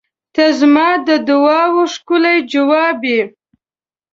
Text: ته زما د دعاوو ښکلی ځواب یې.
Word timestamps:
ته 0.33 0.45
زما 0.59 0.89
د 1.07 1.09
دعاوو 1.27 1.83
ښکلی 1.93 2.37
ځواب 2.51 2.99
یې. 3.11 3.21